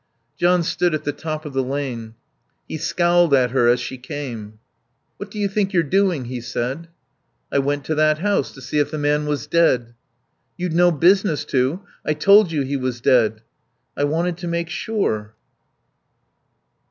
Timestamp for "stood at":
0.63-1.03